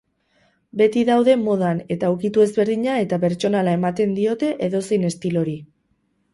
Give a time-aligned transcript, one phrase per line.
[0.79, 5.59] Beti daude modan eta ukitu ezberdina eta pertsonala ematen diote edozein estilori.